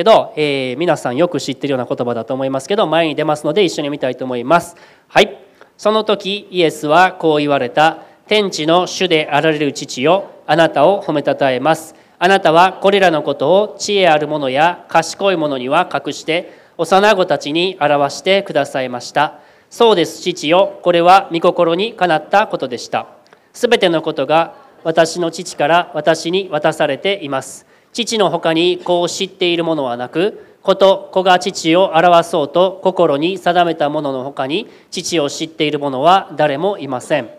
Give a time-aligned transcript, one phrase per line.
[0.00, 4.74] けど、えー、皆さんよく知ってるような言葉だと思いますけど前に出ますので一緒に見たいと思います。
[5.08, 5.38] はい。
[5.76, 7.98] その時イエスはこう言われた。
[8.26, 10.30] 天地の主であられる父よ。
[10.46, 11.94] あなたを褒めたたえます。
[12.18, 19.40] あなたはこれらのことを知恵ある者や賢い者には隠して幼子たちに表してくださいました。
[19.68, 20.80] そうです父よ。
[20.82, 23.06] これは御心にかなったことでした。
[23.52, 27.66] すべてのことが私の父から私に渡されています。
[27.92, 37.30] 父の他に子を知っているものはなく子と子が父を表そうと心に定めたものの他に父を知っている者は誰もいません。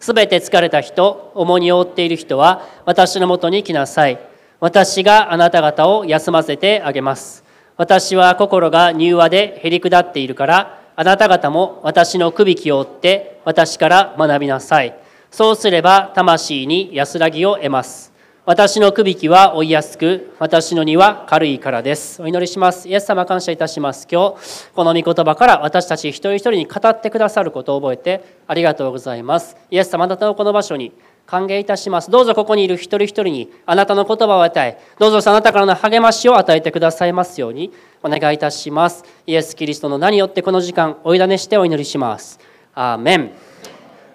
[0.00, 4.18] すべて疲れた人重荷を負っている人は私のもとに来なさい。
[4.60, 7.44] 私があなた方を休ませてあげます。
[7.76, 14.98] 私は心が柔和でへり下っているからあなた方も私のくびきを追って私から学びなさい。
[15.30, 18.12] そうすれば魂に安らぎを得ます。
[18.48, 22.22] 私のくびきは追いやすく、私の荷は軽いからです。
[22.22, 22.88] お祈りします。
[22.88, 24.08] イエス様感謝いたします。
[24.10, 29.54] 今日、この御言葉から私たち一人一人に語ってくださることを覚えてありがとうございます。
[29.70, 30.92] イエス様、あなたのこの場所に
[31.26, 32.10] 歓迎いたします。
[32.10, 37.70] どうぞここにいる一人一人にあなたの言葉を与え、どうぞあなたからの励ましを与えてくださいますように
[38.02, 39.04] お願いいたします。
[39.26, 42.40] イエス・キリストの名によってこの時間、お委ねしてお祈りします。
[42.74, 43.30] アーメン。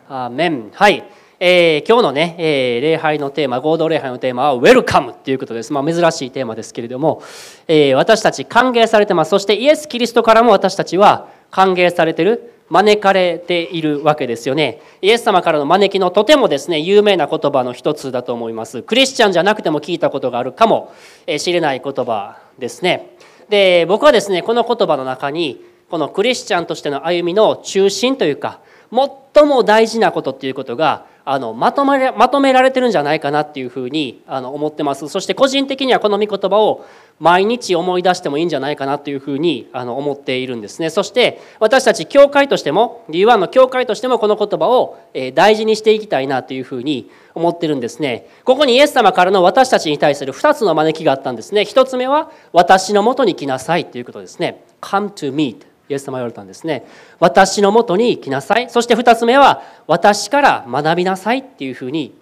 [0.09, 0.71] アーメン。
[0.73, 1.03] はい。
[1.45, 7.21] えー、今日のね、えー、礼拝のテーマ合同礼拝のテーマは「ウェルカム」っていうことです、まあ、珍しいテーマですけれども、
[7.67, 9.31] えー、私たち歓迎されてます。
[9.31, 14.79] そしてイエス・キリストからも私たちは歓迎されてる招かれているわけですよね。
[15.01, 18.81] イエス様からの招きのとてもですね有名な言葉の一つだと思います。
[18.81, 20.93] クリスチャンじゃなくても聞いたことがあるかも
[21.27, 23.17] しれない言葉ですね。
[23.49, 28.61] で僕はですねこの言葉の中にこのクリスチャンとしての歩みの中心というか
[28.93, 35.07] 最も大事なことっていうことがあのまとめまとめられてるんじゃないかなっていうふうにあの思ってます。
[35.07, 36.85] そして個人的にはこの御言葉を
[37.19, 40.89] 毎日思い出してもいいんじゃないかなというふうにあの思っているんですね。
[40.89, 44.97] そして私たち教会としても D1 の教会としてもこの言葉を
[45.33, 48.27] 大事にしていきたいなというふうに思ってるんですね。
[48.43, 51.61] ここにイエス様からの私たちに対する2つの招きがあったんですね。
[51.61, 54.61] 1つ目は私のもとに来なさいということですね。
[54.81, 56.85] Come to meet イエス様言われたんですね。
[57.19, 58.69] 私のもとに来なさい。
[58.69, 62.13] そして2つ目は私から学びなさいっていうふうに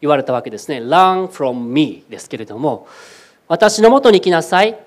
[0.00, 0.78] 言われたわけですね。
[0.78, 2.86] Learn from me ですけれども
[3.48, 4.78] 私のもとに来なさい。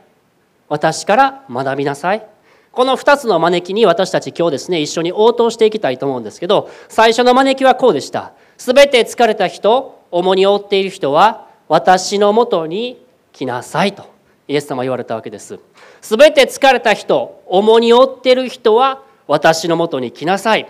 [0.70, 2.26] 私から学びなさい。
[2.72, 8.34] この2つの招きに私たち今日ですね一緒に応答していきたいと思うんですけど最初の招きはこうでした。
[8.58, 14.06] すべて疲れた人重荷を負っている人は私のもとに来なさいと
[14.48, 15.60] イエス様言われたわけです。
[16.08, 20.62] すべて疲れた人重荷を負ってる人は私のもとに来なさい。
[20.62, 20.66] っ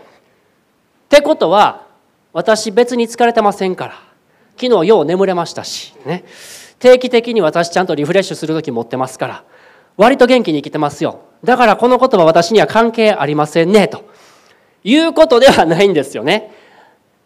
[1.10, 1.86] てことは
[2.34, 3.94] 私別に疲れてませんから。
[4.60, 6.24] 昨日よう眠れましたしね。
[6.80, 9.44] 定期的に私ちゃんとリフレッシュする時持ってますから。
[9.96, 11.20] 割と元気に生きてますよ。
[11.44, 14.06] だからこの言葉私には関係ありませんねと。
[14.84, 16.52] いうことではないんですよね。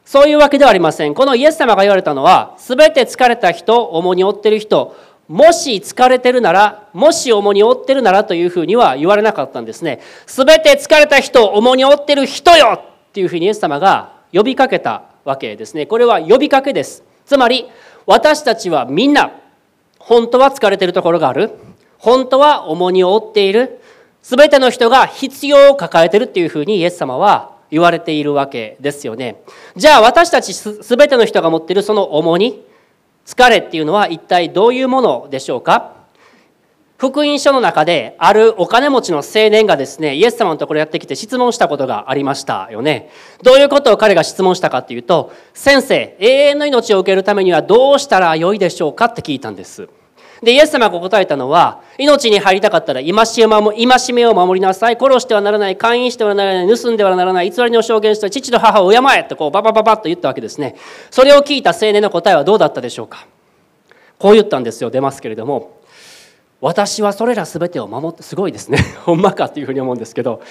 [0.04, 1.14] そういうわけではありません。
[1.14, 4.98] このイエス様が言われたのは全て疲れた人重荷を負ってる人
[5.32, 10.02] もし疲れてるなら、もし重荷を負ってるならというふうには言われなかったんですね。
[10.28, 15.86] すべて疲れた人、重荷を負ってる人よっていうふうにイエス様が呼びかけたわけですね。
[15.86, 17.06] これは呼びかけです。
[17.26, 17.66] つまり、
[18.06, 19.32] 私たちはみんな、
[20.00, 21.52] 本当は疲れてるところがある。
[21.98, 23.80] 本当は重荷を負っている。
[24.22, 29.42] すべての人が必要を抱えてるっていうふうにイエス様は言われているわけですよね。
[29.78, 32.70] じゃあ私たちすべての人が持っているその重荷、
[33.32, 35.94] 疲れっていうのは一体どういうものでしょうか？
[36.98, 43.10] 福音書の中であるお金持ちの青年がですねイエス様のところやってきて質問したことがありましたよね。
[43.42, 49.88] どういうことを彼が質問したかっていうと先生永遠の命を受けるためにはどうしたらよいでしょうかって聞いたんです。
[50.44, 54.98] で、イエス様が答えたのは、命に入りたかったら戒めを守りなさい。
[55.00, 55.78] 殺してはならない。
[55.78, 56.78] 勧誘してはならない。
[56.78, 57.52] 盗んではならない。
[57.52, 60.76] 偽りの証言して父と母を敬えってこうババババッと言ったわけですね。
[61.12, 63.28] それを聞いた青年の答えはどうだったでしょうか
[64.18, 64.90] こう言ったんですよ。
[64.90, 65.80] 出ますけれども。
[66.60, 68.80] 私はそれら全てを守ってすごいですね。
[69.06, 70.42] ほんまかっていうふうに思うんですけど、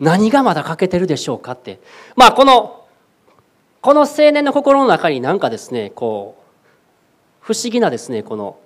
[0.00, 1.78] 何がまだ欠けてるでしょうかって。
[2.16, 2.84] まあこの、
[3.80, 6.48] この青年の心の中になんかですね、こう、
[7.40, 8.56] 不思議なですね、この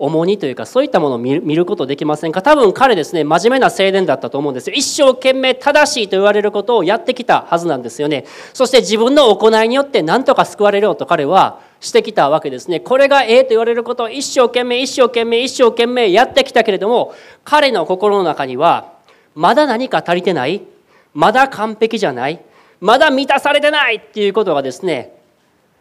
[0.00, 2.40] 重荷というかそういったものを見ることできませんか？
[2.40, 4.74] 多分彼ですね真面目な青年だったと思うんですよ。
[4.74, 8.24] 一生懸命正しいと言われることをやってきたはずなんですよね。
[8.54, 12.80] そして自分の行いによって何とか救われるよと彼はしてきたわけですね。
[12.80, 17.14] これがええと言われることを一生懸命一生懸命一生懸命やってきたけれども
[17.44, 18.94] 彼の心の中には
[19.34, 20.62] まだ何か足りてない？
[21.12, 22.40] まだ完璧じゃない？
[22.80, 23.96] まだ満たされてない？
[23.96, 25.12] っていうことがですね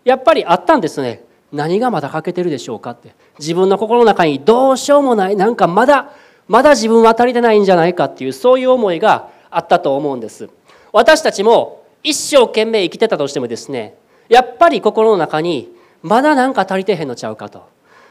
[0.04, 1.24] やっぱりあったんですね。
[1.52, 3.16] 何がまだ欠けてるでしょうかって。
[3.40, 5.36] 自分の心の中にどうしようもない。
[5.36, 6.12] なんかまだ
[6.48, 10.50] まだ自分は足りてないんじゃないかっていうそういう思いがあったと思うんです。
[10.92, 13.96] 私たちも一生懸命生きてたとしてもですね
[14.30, 17.68] やっぱり心の中にまだなんか足りてへんのちゃうかと。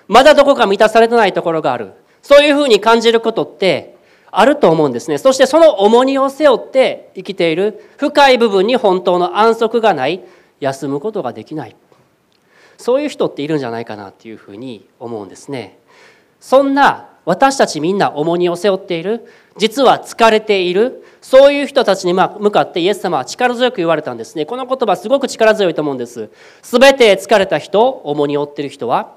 [0.07, 1.93] まだどこか満たされてないところがある。
[2.23, 3.97] そういうふうに感じることって
[4.31, 5.19] あると思うんですね。
[5.19, 10.23] そしてその重荷を背負って生きている深い部分に本当の安息がない
[10.61, 11.77] 休むことができない。
[12.79, 15.79] そういう人っているんじゃないかなっていうふうに思うんですね。
[16.41, 19.27] そんな私たちみんな重荷を背負っている
[19.59, 24.47] 実は疲れているそういう人たちに向かってイエス様は力強く言われたんですね。
[24.47, 26.31] この言葉すごく力強いと思うんです。
[26.63, 29.15] 全て疲れた人重荷を負っている人は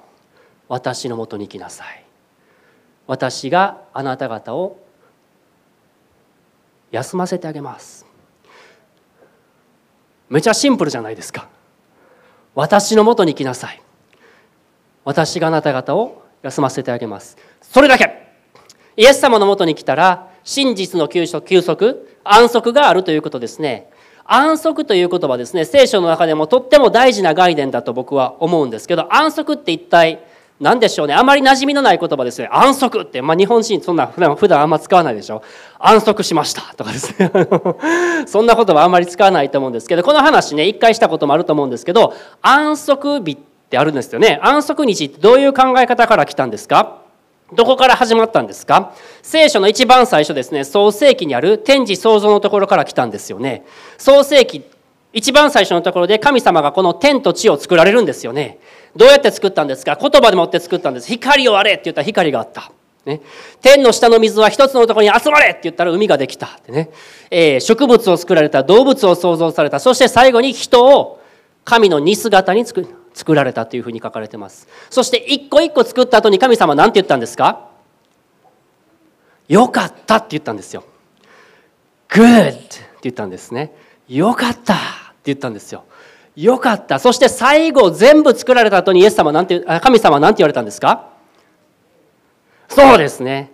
[0.68, 2.04] 私のもとに来なさい。
[3.06, 4.80] 私があなた方を
[6.92, 8.06] 休ませてあげます。
[10.30, 11.48] めちゃシンプルじゃないですか。
[12.54, 13.82] 私のもとに来なさい。
[15.06, 17.38] 私があなた方を休ませてあげます。
[17.62, 18.34] それだけ。
[18.98, 23.90] イエス様のもとに来たら真実の休息休息安息があるということですね。
[24.26, 25.66] 安息という言葉ですね。
[25.66, 30.24] 聖書の中でもとっても大事な概念だと僕は思うんですけど安息って一体
[30.62, 31.16] 何でしょうね。
[31.16, 32.48] あまり馴染みのない言葉ですね。
[32.52, 35.42] 安息って、まあ、日本人そんな普段普段あんま使わないでしょ。
[35.80, 36.62] 安息しました。
[36.78, 37.32] とかですね。
[38.28, 42.14] そんな言葉あんまり使わないと思うんですけどこの話ね一回したこともあると思うんですけど
[42.44, 43.38] 安息日っ
[43.70, 44.40] てあるんですよね。
[44.44, 46.98] 安息日ってどういう考え方から来たんですか？
[47.54, 48.92] どこから始まったんですか？
[49.24, 50.64] 聖書の一番最初ですね。
[50.64, 53.66] 創世記にある天地創造のところから来たんですよね。
[53.98, 54.64] 創世記
[55.14, 58.60] 一番最初のところで神様がこの天と地を作られるんですよね。
[58.96, 59.98] どうやって作ったんですか？
[60.00, 61.08] 言葉でもって作ったんです。
[61.08, 62.72] 光をあれって言ったら光があった、
[63.06, 63.22] ね、
[63.62, 66.48] 天の下の水は一つのところに集まれって言ったら海ができた。
[66.48, 66.90] ってね、
[67.30, 69.80] えー、植物を作られた動物を創造された。
[69.80, 71.22] そして最後に人を
[71.64, 74.70] 神の似姿に作作られたというふうに書かれてます。
[74.90, 77.70] そして一個一個作った後に神様は何て言ったんですか？
[79.50, 80.86] よかったって言ったんですよ。
[82.08, 83.74] Good って言ったんですね。
[84.08, 84.76] よかった。
[85.26, 85.84] 言ったんですよ。
[86.36, 86.98] よかった。
[86.98, 91.10] そして最後全部作られた後にイエス様なんて神様は何て言われたんですか？
[92.70, 93.52] そうですね。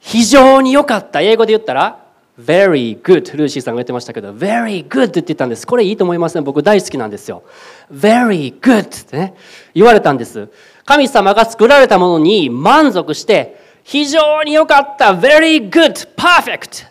[0.00, 1.20] 非常に良かった。
[1.20, 2.04] 英語で言ったら
[2.40, 5.66] very good ルーシーさんが言ってましたけど very good って言ったんです。
[5.66, 7.44] これいいと思いますね僕大好きなんですよ。
[7.92, 9.34] very good ってね
[9.74, 10.48] 言われたんです。
[10.84, 15.14] 神様が作られたものに満足して非常に良かった。
[15.14, 16.90] very good perfect っ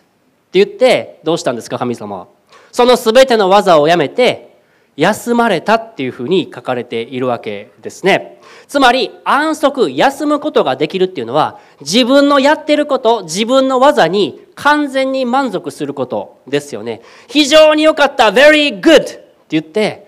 [0.52, 1.78] 言ってどうしたんですか？
[1.78, 2.28] 神様は。
[2.72, 4.52] その全ての技をやめて
[4.96, 8.40] 休まれたっていうふうに書かれているわけですね。
[8.66, 17.00] つまり安息休むことができるっていうのは自分のやってること自分の技に完全に満足することですよね。
[17.28, 20.06] 非常に良かった very good って言って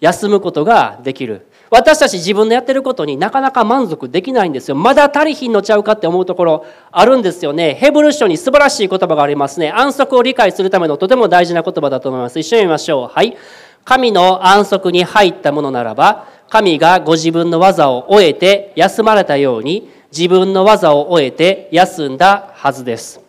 [0.00, 1.46] 休むことができる。
[1.70, 4.74] 私たち自分のやってることになかなか満足できないんですよ。
[4.74, 7.74] まだ足りひんのちゃうかって思うところあるんですよね。
[7.74, 9.70] ヘブル書に素晴らしい言葉がありますね。
[9.70, 12.40] 安息を理解するためのとても大事な言葉だと思います。
[12.40, 13.08] 一緒に見ましょう。
[13.08, 13.36] はい。
[13.84, 23.20] 神の安息に入ったものならば、神がご自分の技を終えて休まれたように、自分の技を終えて休んだはずです。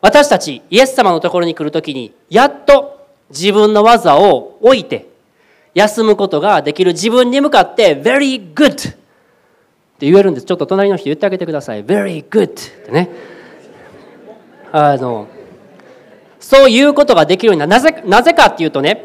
[0.00, 5.15] 私たち、イエス様のところに来るときに、やっと自分の技を置いて、
[5.76, 8.94] 休むことができる自分に向かって very good っ
[9.98, 10.46] て言えるんです。
[10.46, 11.84] ちょっと隣の人言ってあげてください。
[11.84, 12.48] very good っ
[12.86, 13.10] てね。
[14.72, 15.28] あの、
[16.40, 19.04] そういうことができるようにななぜなぜかっていうとね、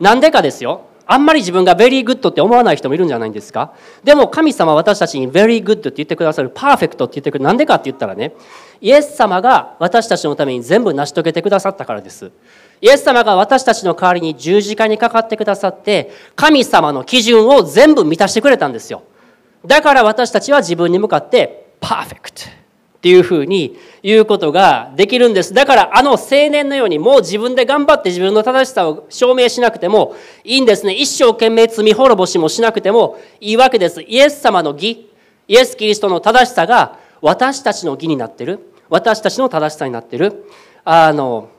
[0.00, 0.87] なんでかですよ。
[1.10, 3.72] あんまり自分が very good って思わない人もいるんじゃないんですか？
[4.04, 7.44] でも神様私たちに very good って言ってくださる、パーフェクトって言ってくる。
[7.44, 8.34] なんでかって言ったらね、
[8.82, 12.30] イエス様が私たちのために全部成し遂げてくださったからです。
[12.80, 19.02] イエス様が私たちの代わりに十字架にかかってくださって神様の基準を全部満たしてくれたんですよ
[19.66, 22.42] だから私たちは自分に向かってパーフェクト
[22.98, 25.54] っていうふうに言うことができるんです。
[25.54, 30.94] だからあの青年のようにもう自分で頑張って自分の正しさを証明しなくてもいいんですね。
[30.94, 34.02] 一生懸命罪滅ぼしもしなくてもいいわけです。
[34.02, 35.08] イエス様の義。
[35.46, 38.72] イエス・キリストの正しさが私たちの義になってる。
[38.90, 40.50] 私たちの正しさになってる。
[40.84, 41.50] あの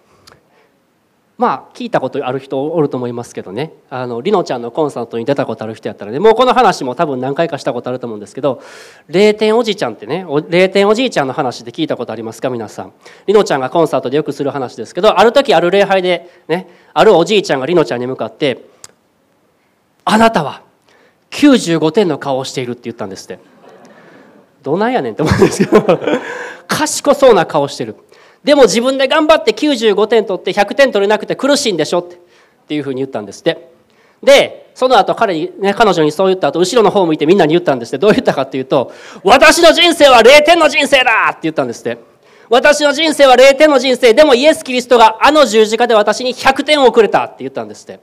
[1.40, 3.72] まあ聞いたことある人おると思いますけどね。
[3.90, 8.62] あのりのちゃんのコンサートに出たことある人やったらねもうこの話も多分何回かしたことあると思うんですけど
[9.10, 12.94] 0点おじいちゃんってね0点おじいちゃんの話で聞いたことありますか皆さん。
[13.26, 18.66] りのちゃんがコンサートでよくする話ですけどある時ある礼拝でねあるおじいちゃんがりのちゃんに向かって
[20.04, 20.64] 「あなたは
[21.32, 23.40] 95点の顔をしている」って言ったんですって。
[24.62, 26.00] どないやねんって思うんですけど。
[26.68, 27.96] 賢そうな顔してる。
[28.44, 32.08] でも自分で頑張って95点取って100点取れなくて苦しいんでしょっ
[32.68, 33.70] ていうふうに言ったんですって。
[34.24, 37.98] でその後彼に、ね、彼女にそう言った後後ろの方向いてみんなに言ったんですって。
[37.98, 38.92] どう言ったかっていうと
[39.24, 41.98] 「私の人生は0点の人生だ!」って言ったんですって。
[42.50, 44.14] 私の人生は0点の人生。
[44.14, 48.00] でもイエス・キリストがあの十字架で私に100点をくれたって言ったんですって。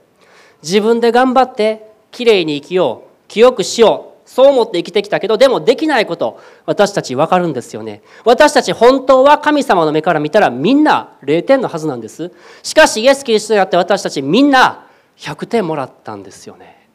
[0.63, 8.03] 自分で頑張ってきれいに生きよう清くしようそう思って生きてきたけどでもできないこと私たち分かるんですよね。
[8.23, 12.31] 私たち本当は神様の目から見たらみんな0点のはずなんです。
[12.61, 14.85] しかしイエス・キリストにあって私たちみんな
[15.17, 16.87] 100点もらったんですよね。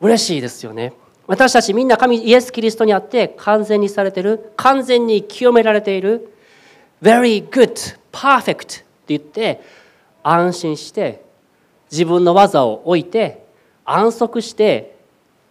[0.00, 0.92] 嬉しいですよね。
[1.28, 6.34] 私たちみんな神イエス・キリストにあって完全にされてる完全に清められている
[7.00, 9.60] very good perfect って言って
[10.24, 11.24] 安心して
[11.92, 13.44] 自分の技を置いて
[13.84, 14.91] 安息して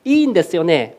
[0.04, 0.98] いいんですよね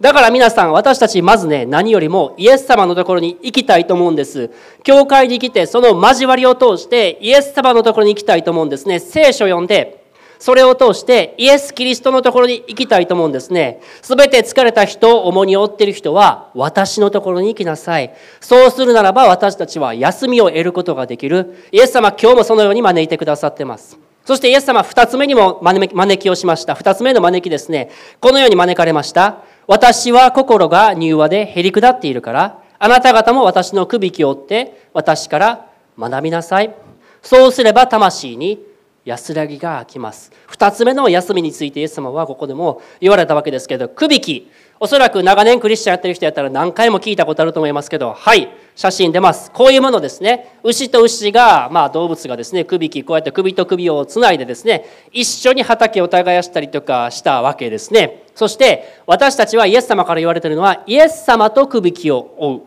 [0.00, 4.50] だから皆さん私たちまずね何よりもイエス様のところに行きたいと思うんです
[4.82, 10.06] 教会に来てその交わりを通してイエス様のところに行きたいと思うんですね聖書を読んで
[10.38, 13.80] それを通してイエス・キリストのところに行きたいと思うんですね。
[14.02, 18.14] すべて疲れた人、重荷を負っている人は私のところに行きなさい。
[18.40, 21.68] そうするならば私たちは休みを得ることができる。
[21.72, 23.98] イエス様今日もそのように招いてくださってます。
[24.26, 26.74] そしてイエス様二つ目にも招きをしました。
[26.74, 27.90] 二つ目の招きですね。
[28.20, 29.44] このように招かれました。
[29.68, 35.66] 私は心が柔和でへりくだっているから、あなた方も私のくびきを追って私から
[35.96, 36.74] 学びなさい。
[37.22, 38.60] そうすれば魂に
[39.04, 40.32] 安らぎが来ます。
[40.48, 44.50] 二つ目の休みについてイエス様はここでも言われたわけですけど、くびき。
[44.78, 49.50] おそらく長年クリスチャンやってる人やったら何回も聞いたことあると思いますけど、はい、写真出ます。
[49.50, 50.58] こういうものですね。
[50.62, 58.24] 牛と牛が、まあ動物がですね、くびき、こうやって首と首をつないでですね、一緒に畑を耕したりとかしたわけですね。
[58.34, 62.62] そして私たちはイエス様から言われているのは、イエス様とくびきを追う。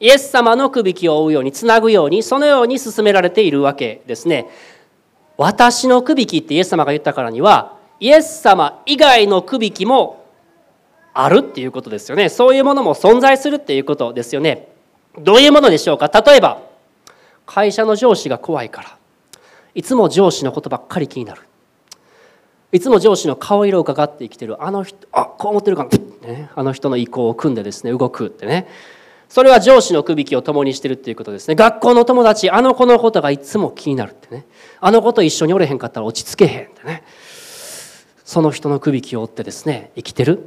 [0.00, 4.48] イエス様のくびきを追うように、つなぐように、そのように進められているわけですね。
[5.36, 10.24] 私のくびきってイエス様が言ったからには、イエス様以外のくびきも
[11.20, 12.28] あるっていうことですよね。
[12.28, 14.68] そういうものも存在するっていうことですよね。
[15.18, 16.08] どういうものでしょうか？
[16.08, 16.62] 例えば、
[17.44, 18.96] 会社の上司が怖いから、
[19.74, 21.42] いつも上司のことばっかり気になる。
[22.70, 24.62] いつも上司の顔色を伺って生きてる。
[24.62, 28.68] あの人あこう思ってるかな、ね、あの人の意向を組んでですね動くってね。
[29.28, 31.56] それは上司のくびきを共にしてるっていうことですね。
[31.56, 34.46] 学校の友達あの子のことがいつも気になるってね。
[34.80, 37.02] あの子と一緒におれへんかったら落ち着けへんってね。
[38.24, 40.46] その人のくびきを追ってですね生きてる。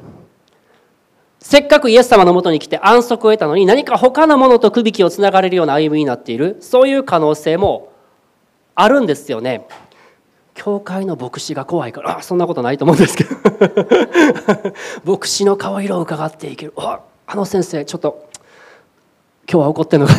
[1.42, 6.58] せっかくイエス様のもとに来て安息を得たのに何か他のものとくびきをつながれるような歩みになっている。
[6.62, 7.92] そういう可能性も
[8.76, 9.68] あるんですよね。
[10.54, 13.36] 教会の牧師が怖いからそんなことないと思うんですけど。
[15.12, 16.74] 牧師の顔色を伺っていける。
[16.78, 18.28] ああの先生ちょっと
[19.52, 20.14] 今日は怒ってるのか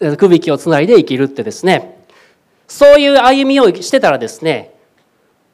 [0.00, 0.16] な。
[0.16, 2.04] くびきをつないで生きるってですね。
[2.66, 4.74] そういう歩みをしてたらですね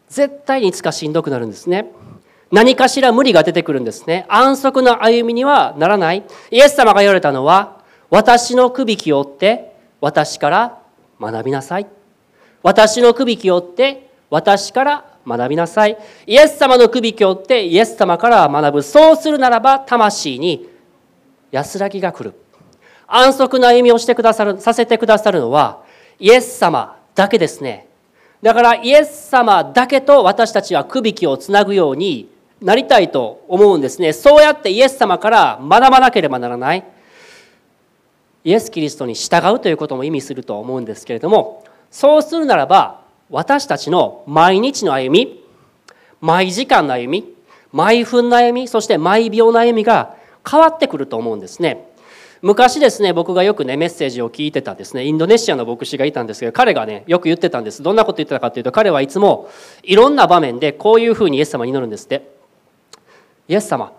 [0.09, 1.93] 絶対にいつかしんどくなるんですね。
[2.55, 4.27] 何かしら無理が出てくるんですね。
[4.29, 6.23] 安息の歩みにはならない。
[6.53, 7.81] イエス様が言われたのは
[8.11, 10.79] 私のくびきを追って私から
[11.21, 11.89] 学びなさい。
[12.63, 15.99] 私のくびきを追って私から学びなさい。
[16.29, 18.83] イエス様のくびきを追ってイエス様から学ぶ。
[18.85, 20.69] そうするならば魂に
[21.51, 22.35] 安らぎが来る。
[23.09, 25.83] 安息の歩みをしてくださるさせてくださるのは
[26.21, 27.89] イエス様だけですね。
[28.43, 32.33] だからイエス様だけと私たちはくびきをつなぐように
[32.63, 34.13] なりたいと思うんですね。
[34.13, 36.85] そうやってイエス様から学ばなければならない。
[38.45, 45.43] イエス・キリストに従うということも意味すると思うんですけれどもそうするならば私たちの毎日の歩み
[46.21, 47.35] 毎時間の歩み
[47.73, 50.15] 毎分の歩みそして毎秒の歩みが
[50.49, 51.89] 変わってくると思うんですね。
[52.43, 57.83] 昔ですね僕がよくねメッセージを聞いてたですねインドネシアの牧師がいたんですけど彼がねよく言ってたんです。
[57.83, 59.49] どんなこと言ってたかというと彼はいつも
[59.83, 62.34] いろんな場面でこういうふうにイエス様に祈るんですって。
[63.47, 63.93] イエス様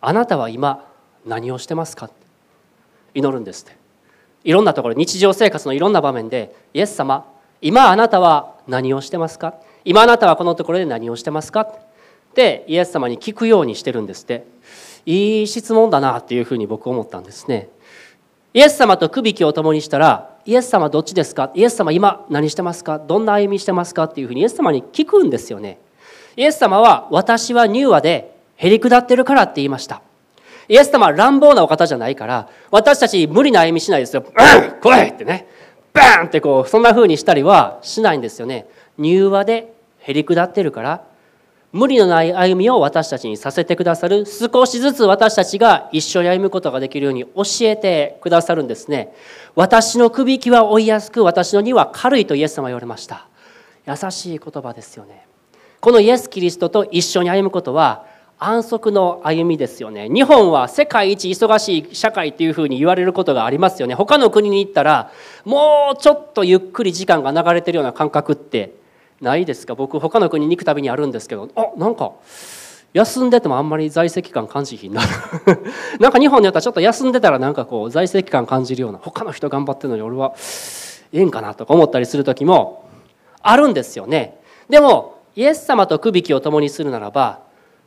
[0.00, 0.86] あなたは今
[1.24, 2.10] 何をしてますか？
[3.14, 3.76] 祈るんですって。
[4.42, 7.24] いろんなところ日常生活のいろんな場面でイエス様
[7.62, 9.54] 今あなたは何をしてますか？
[9.84, 11.60] 今あなたはこのところで何をしてますか？
[11.60, 11.78] っ
[12.34, 14.46] てイエス様に聞くようにしてるんですって。
[15.06, 17.68] いい質問だなっていうふうに僕思ったんですね。
[18.52, 21.52] イエス様とくびきを共にしたらイエス様どっちですか？
[21.54, 22.98] イエス様今何してますか？
[22.98, 24.04] どんな歩みしてますか？
[24.04, 25.78] っていうふうにイエス様に聞くんですよね。
[26.36, 30.02] イエス様は私は柔和でへりくだってるからって言いました。
[30.68, 35.46] イエス様は乱暴なお方じゃないから私たち無理な歩みしないですよ「うん来い!」ってね。
[35.92, 38.66] バーンってこうそんな風にしたりはしないんですよね。
[38.98, 41.02] 柔和でへりくだってるから
[41.72, 44.24] 無理のない歩みを私たちにさせてくださる。
[44.26, 49.12] 少しずつ私たちが一緒に歩むことができるように教えてくださるんですね。
[49.54, 53.26] 私のくびきは追いやすく私の荷は軽いとイエス様は言われました。
[53.86, 55.26] 優しい言葉ですよね。
[55.84, 58.06] このイエス・キリストと一緒に歩むことは
[58.38, 60.08] 安息の歩みですよね。
[60.08, 63.94] 日本は世界一忙しい社会というふうに言われることがありますよね。
[63.94, 65.12] 他の国に行ったら
[65.44, 68.72] もうちょっとゆっくり時間が流れてるような感覚って
[69.20, 69.74] ないですか？
[69.74, 71.50] 僕他の国に行くたびにあるんですけど。
[71.54, 72.12] あなんか
[72.94, 75.02] 休んでてもあんまり在籍感感じひんな。
[76.00, 78.98] なんか日本によったらちょっと休んでたらなんかこう在籍感感じるような。
[79.02, 80.32] 他の人頑張ってるのに俺は
[81.12, 82.86] ええんかなとか思ったりする時も
[83.42, 84.40] あるんですよね。
[84.70, 87.40] でもイエス様とくびきを共にするならば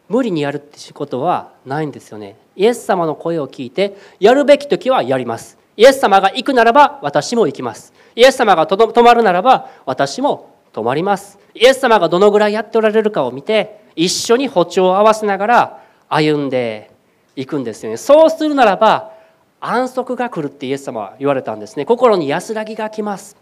[0.10, 2.36] 無理にやるってことはないんですよね。
[2.56, 5.58] イエス様の声を聞いてやるべき時はやります。
[5.76, 7.94] イエス様が行くならば私も行きます。
[8.16, 11.40] イエス様が止まるならば私も止まります。
[11.54, 16.92] イエス様がどのぐらいやっておられるかを見て一緒に歩調を合わせながら歩んで
[17.36, 17.98] いくんですよね。
[17.98, 19.12] そうするならば
[19.60, 21.86] 安息が来るってイエス様は言われたんですね。
[21.86, 23.36] 心に安らぎが来ます。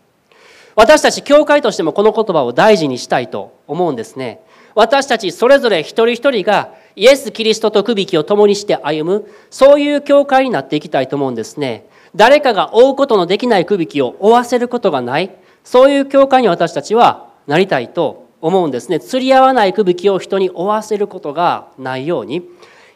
[0.76, 4.42] 私たち教会としてもこの言葉を大事にしたいと思うんですね。
[4.76, 11.88] 私たちそれぞれ一人一人がイエス・キリストとくびきを共にして歩むそういう教会になっていきたいと思うんですね。
[12.14, 15.32] 誰かが追うことのできないくびきを追わせることがない
[15.64, 19.00] そういう教会に私たちはなりたいと思うんですね。
[19.00, 22.44] 釣り合わないくびきを人に追わせることがないように。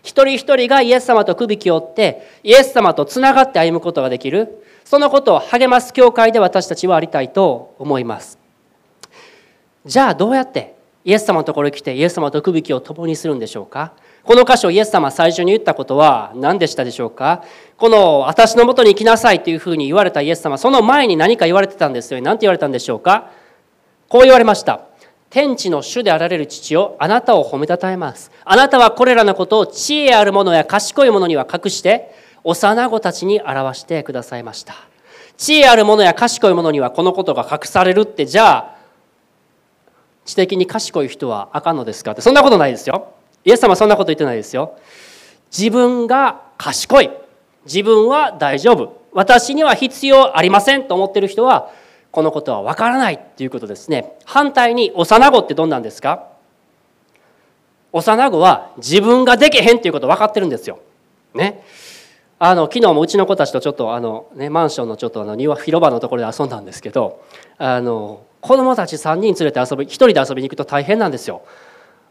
[0.02, 4.64] 一人一人がイエス様とくびきを追ってイエス様とつながって歩むことができる。
[4.86, 8.40] そのことを励ます教会で私たちはありたいと思います。
[9.86, 10.76] じゃあどうやって
[11.06, 13.94] イエス様のところに来てイエス様とくびきを共にするんでしょうか？
[14.24, 17.44] この箇所イエス様最初に言ったことは何でしたでしょうか？
[17.78, 23.32] この私のもとに来なさいというふうに言われたイエス様その前に何か言われてたんですよ何て言われたんでしょうか？
[24.08, 24.89] こう言われました。
[25.30, 28.32] 天地の主であられる父をあなたを褒めたたえます。
[28.44, 32.12] あなたはこれらのことを知恵ある者や賢い者には隠して
[32.44, 34.74] 幼子たちに表してくださいました。
[35.38, 38.76] 知恵ある者や賢い者にはこのことが隠されるってじゃあ
[40.26, 43.14] 知的に賢い人はあかんのですかってそんなことないですよ。
[43.46, 44.78] イエス様はそんなこと言ってないですよ。
[45.52, 47.12] 自分が賢い。
[47.66, 49.00] 自分は大丈夫。
[49.14, 51.72] 私には必要ありませんと思ってる人は
[52.12, 54.18] このことはわからないっていうことですね。
[54.26, 56.28] 反対に幼子ってどんなんですか？
[57.92, 60.80] 幼子は自分ができへんっていうこと分かってるんですよ。
[61.34, 61.64] ね。
[62.42, 67.22] あの昨日もうちの子たちとちょっとあの、ね、マンションのちょっとあの庭広場のところで遊んだんですけど
[67.58, 71.42] あの子供たち3人連れて遊び1人で遊びに行くと大変なんですよ。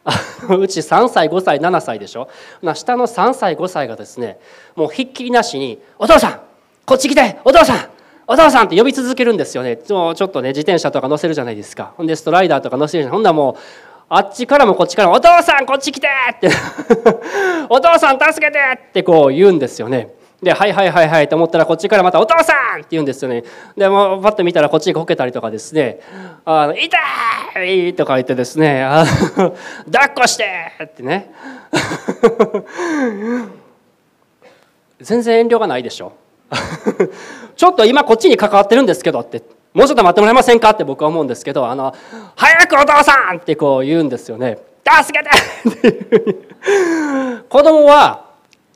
[0.58, 2.28] うち3歳5歳7歳でしょ？
[2.74, 4.38] 下の3歳5歳がですね
[4.76, 6.40] もうひっきりなしに「お父さん
[6.84, 7.97] こっち来てお父さん！
[8.28, 13.54] お父さん!」って呼び続けるんですよねちょっとね自転車とか乗せるじゃないですかほんでストライダーとか乗せるじゃんほんならもう
[14.10, 16.48] あっちからもこっちからも「お父さんこっち来て!」って
[17.68, 20.10] 「お父さん助けて!」ってこう言うんですよね。
[20.42, 23.42] で「はいはいはいはい」と思ったらこっちからまた「お父さん!」って言うんですよね
[23.76, 25.98] でもうパッと見たらこっちにこけたりとかですね
[26.46, 26.96] 「あの痛
[27.64, 28.86] い!」とか言ってですね
[29.34, 29.52] 「抱っ
[30.14, 30.46] こして!」
[30.84, 31.32] ってね
[35.00, 36.12] 全然遠慮がないでしょ
[37.56, 39.42] ちょっと今こっちに関わってるんですけどって
[39.74, 41.94] もうちょっと待ってもらえませんかって僕は思うんですけどあの
[42.36, 44.58] 「早くお父さん!」ってこう言うんですよね
[45.04, 45.30] 「助けて!」
[45.90, 46.36] って
[47.48, 48.24] 子供は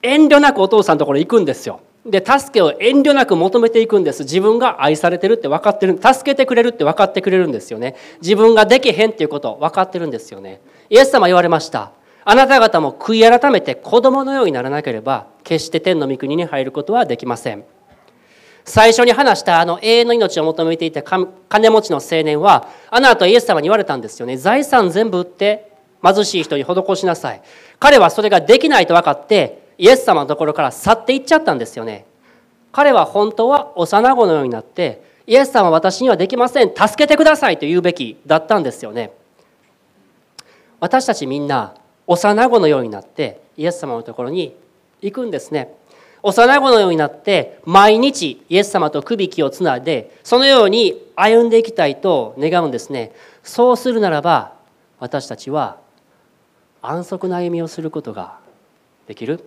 [0.03, 1.81] 遠慮なくお父さんのところ行くんですよ。
[2.05, 4.25] で助けを遠慮なく求めていくんです。
[4.25, 5.97] 自分が愛されてるって分かってる。
[6.03, 7.95] 助けてくれるって分かってくれるんですよね。
[8.21, 10.61] 自分ができへんっていうこと分かってるんですよね。
[10.91, 11.93] イエス様言われました。
[12.25, 17.65] あなた方も悔い改めて子供のようにならなければ決して天の御国に入ることはできません。
[18.65, 24.37] 最初に話したあの永遠の命を求めていた金持ちの青年はあの後イエス様に言われたんですよね。
[24.37, 25.73] 財産全部売って
[26.05, 27.43] 貧しい人に施しなさい。
[27.81, 32.07] 彼はそれができないと分かってイエス様のところから去っていっちゃったんですよね。
[32.71, 36.73] 彼は本当は幼子のようになってイエス様は私にはできません。
[36.75, 39.13] 助けてくださいと言うべきだったんですよね。
[40.79, 41.75] 私たちみんな
[42.07, 44.57] 幼子のようになってイエス様のところに
[45.01, 45.75] 行くんですね。
[46.23, 53.13] 幼子のようになって毎日イエス様とくびきをつないでそのように歩んでいきたいと願うんですね。
[53.43, 54.53] そうするならば
[55.01, 55.79] 私たちは
[56.81, 58.39] 安息の歩みをすることが
[59.07, 59.45] できる。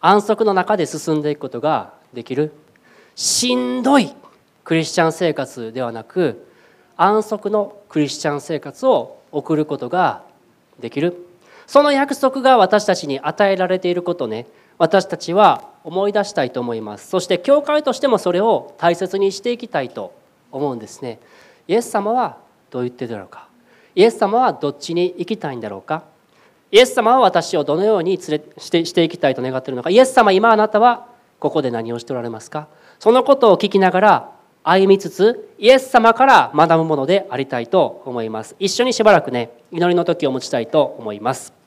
[0.00, 2.52] 安息の中で進んでいくことができる。
[3.14, 4.14] しんどい
[4.64, 6.46] クリスチャン生活ではなく
[6.96, 10.22] 安息のクリスチャン生活を送ることが
[10.80, 11.26] できる？
[11.66, 14.46] その約束が私たちに与えられていることね。
[14.78, 17.08] 私たちは思い出したいと思います。
[17.08, 20.12] そして教会としてもそれを大切にしていきたいと
[20.50, 21.20] 思うんですね。
[21.68, 22.38] イエス様は
[22.70, 23.48] どう言ってるだろうか？
[23.94, 26.04] イエス様はどっちに行きたいんだろうか？
[26.70, 29.90] イエス様は私をどのように連れしてしていきたいと願っているのか？
[29.90, 31.06] イエス様今あなたは
[31.38, 32.66] ここで何をしておられますか？
[32.98, 34.30] そのことを聞きながら
[34.64, 38.56] 歩みつつイエス様から学ぶものでありたいと思います。
[38.58, 41.61] 一緒にしばらくね祈りの時を持ちたいと思います。